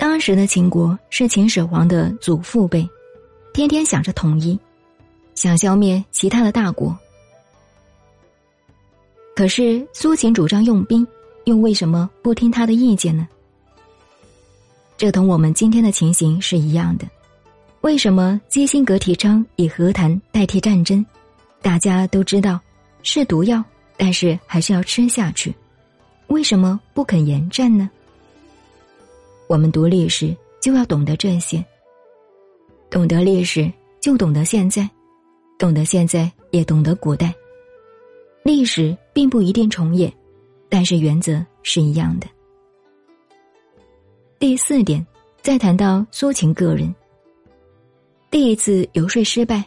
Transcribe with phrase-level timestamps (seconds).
[0.00, 2.88] 当时的秦国是秦始皇的祖父辈，
[3.52, 4.58] 天天想着统一，
[5.34, 6.98] 想消灭其他的大国。
[9.36, 11.06] 可是苏秦主张用兵，
[11.44, 13.28] 又为什么不听他的意见呢？
[14.96, 17.06] 这同我们今天的情形是一样的。
[17.82, 21.04] 为什么基辛格提倡以和谈代替战争？
[21.60, 22.58] 大家都知道
[23.02, 23.62] 是毒药，
[23.98, 25.54] 但是还是要吃下去。
[26.28, 27.90] 为什么不肯言战呢？
[29.50, 31.64] 我们读历史就要懂得这些。
[32.88, 33.68] 懂得历史，
[34.00, 34.88] 就懂得现在；
[35.58, 37.34] 懂得现在，也懂得古代。
[38.44, 40.12] 历史并不一定重演，
[40.68, 42.28] 但是原则是一样的。
[44.38, 45.04] 第四点，
[45.42, 46.94] 再谈到苏秦个人。
[48.30, 49.64] 第一次游说失败，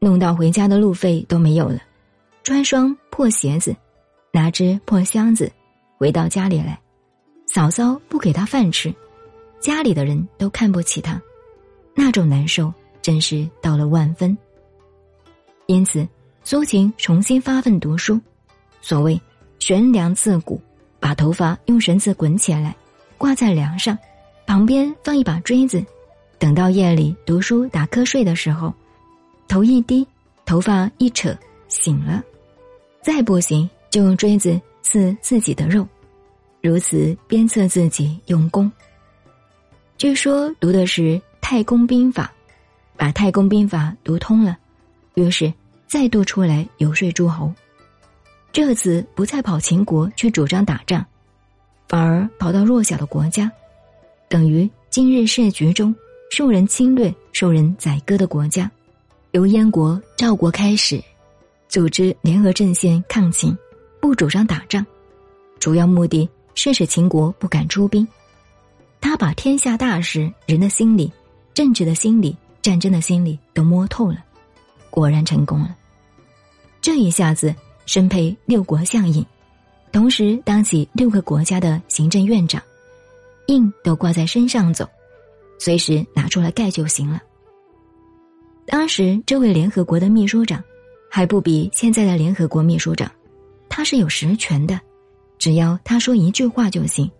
[0.00, 1.78] 弄到回家的路费都没有了，
[2.42, 3.76] 穿双破鞋子，
[4.32, 5.48] 拿只破箱子，
[5.98, 6.76] 回到家里来，
[7.46, 8.92] 嫂嫂不给他饭吃，
[9.60, 11.20] 家里的人都看不起他，
[11.94, 12.72] 那种难受
[13.02, 14.36] 真是到了万分。
[15.66, 16.08] 因此，
[16.42, 18.18] 苏秦重新发奋读书，
[18.80, 19.20] 所谓
[19.58, 20.60] 悬梁刺股，
[20.98, 22.74] 把头发用绳子滚起来，
[23.18, 23.96] 挂在梁上，
[24.46, 25.84] 旁边放一把锥子。
[26.38, 28.72] 等到夜里读书打瞌睡的时候，
[29.46, 30.06] 头一低，
[30.46, 31.36] 头发一扯，
[31.68, 32.24] 醒了，
[33.02, 35.86] 再不行就用锥子刺自己的肉，
[36.62, 38.72] 如此鞭策自己用功。
[40.00, 41.02] 据说读的是
[41.42, 42.32] 《太公兵法》，
[42.96, 44.56] 把《太公兵法》读通了，
[45.12, 45.52] 于是
[45.86, 47.52] 再度出来游说诸侯。
[48.50, 51.04] 这次不再跑秦国去主张打仗，
[51.86, 53.52] 反而跑到弱小的国家，
[54.26, 55.94] 等于今日世局中。
[56.30, 58.70] 受人侵略、受人宰割的国家，
[59.32, 60.98] 由燕国、赵国开始，
[61.68, 63.54] 组织联合阵线抗秦，
[64.00, 64.86] 不主张打仗，
[65.58, 68.08] 主要目的是使秦国不敢出兵。
[69.00, 71.10] 他把天下大事、人的心理、
[71.54, 74.18] 政治的心理、战争的心理都摸透了，
[74.90, 75.76] 果然成功了。
[76.80, 77.54] 这一下子
[77.86, 79.24] 身配六国相印，
[79.90, 82.62] 同时当起六个国家的行政院长，
[83.46, 84.88] 印都挂在身上走。
[85.58, 87.20] 随时拿出来盖就行了。
[88.66, 90.62] 当时这位联合国的秘书长，
[91.10, 93.10] 还不比现在的联合国秘书长，
[93.68, 94.80] 他是有实权的，
[95.38, 97.10] 只要他说一句话就行，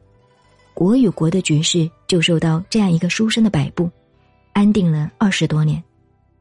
[0.81, 3.87] 国与国的局势就受到这样一个书生的摆布，
[4.55, 5.85] 安定了二十多年。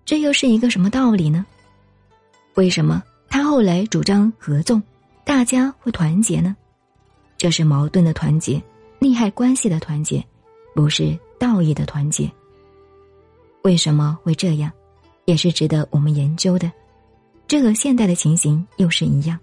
[0.06, 1.46] 这又是一个什么道理呢？
[2.54, 4.82] 为什么他后来主张合纵，
[5.26, 6.56] 大家会团结呢？
[7.36, 8.64] 这是矛盾的团结，
[9.00, 10.26] 利害关系的团结，
[10.74, 11.20] 不是。
[11.38, 12.32] 道义的团结，
[13.64, 14.72] 为什么会这样，
[15.26, 16.72] 也是值得我们研究的。
[17.46, 19.38] 这和现代的情形又是一样。